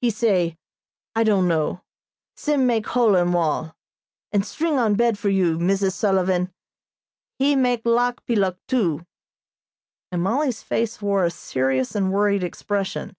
[0.00, 0.56] He say,
[1.14, 1.82] 'I don't know.'
[2.34, 3.76] Sim make hole in wall,
[4.32, 5.92] and string on bed for you, Mrs.
[5.92, 6.50] Sullivan.
[7.38, 9.04] He make lock peeluk, too,"
[10.10, 13.16] and Mollie's face wore a serious and worried expression.